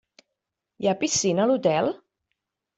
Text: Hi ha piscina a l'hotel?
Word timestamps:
Hi 0.85 0.89
ha 0.89 0.95
piscina 1.03 1.45
a 1.45 1.47
l'hotel? 1.53 1.95